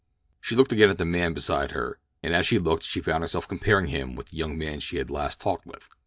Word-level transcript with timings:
She 0.39 0.55
looked 0.55 0.71
again 0.71 0.89
at 0.89 0.97
the 0.97 1.05
man 1.05 1.35
beside 1.35 1.73
her, 1.73 1.99
and 2.23 2.33
as 2.33 2.47
she 2.47 2.57
looked 2.57 2.81
she 2.81 3.01
found 3.01 3.21
herself 3.21 3.47
comparing 3.47 3.85
him 3.89 4.15
with 4.15 4.29
the 4.29 4.37
young 4.37 4.57
man 4.57 4.79
she 4.79 4.97
had 4.97 5.11
last 5.11 5.39
talked 5.39 5.67
with. 5.67 5.87